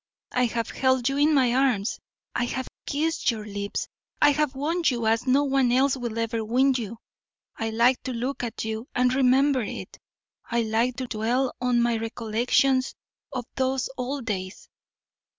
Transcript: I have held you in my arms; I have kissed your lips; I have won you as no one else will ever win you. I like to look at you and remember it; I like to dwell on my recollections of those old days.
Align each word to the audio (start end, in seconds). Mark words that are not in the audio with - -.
I 0.31 0.45
have 0.45 0.71
held 0.71 1.09
you 1.09 1.17
in 1.17 1.31
my 1.35 1.53
arms; 1.53 1.99
I 2.33 2.45
have 2.45 2.67
kissed 2.87 3.29
your 3.29 3.45
lips; 3.45 3.87
I 4.19 4.31
have 4.31 4.55
won 4.55 4.81
you 4.87 5.05
as 5.05 5.27
no 5.27 5.43
one 5.43 5.71
else 5.71 5.95
will 5.95 6.17
ever 6.17 6.43
win 6.43 6.73
you. 6.75 6.97
I 7.55 7.69
like 7.69 8.01
to 8.05 8.11
look 8.11 8.43
at 8.43 8.65
you 8.65 8.87
and 8.95 9.13
remember 9.13 9.61
it; 9.61 9.99
I 10.49 10.61
like 10.63 10.95
to 10.95 11.07
dwell 11.07 11.53
on 11.61 11.83
my 11.83 11.97
recollections 11.97 12.95
of 13.31 13.45
those 13.55 13.91
old 13.95 14.25
days. 14.25 14.67